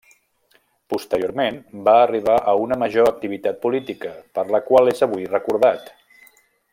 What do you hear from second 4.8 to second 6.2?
és avui recordat.